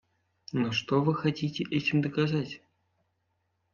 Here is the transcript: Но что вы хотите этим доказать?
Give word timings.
Но 0.51 0.71
что 0.71 1.03
вы 1.03 1.13
хотите 1.13 1.63
этим 1.69 2.01
доказать? 2.01 2.63